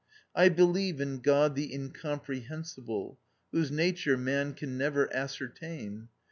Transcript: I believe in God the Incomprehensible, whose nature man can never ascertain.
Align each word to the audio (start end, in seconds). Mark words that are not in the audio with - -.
I 0.33 0.49
believe 0.49 0.99
in 0.99 1.19
God 1.19 1.53
the 1.53 1.71
Incomprehensible, 1.75 3.19
whose 3.51 3.69
nature 3.69 4.17
man 4.17 4.55
can 4.55 4.75
never 4.75 5.15
ascertain. 5.15 6.07